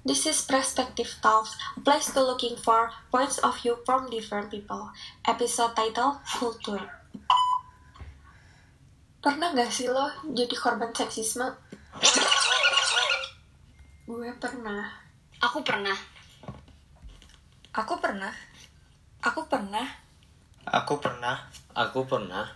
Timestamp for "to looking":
2.16-2.56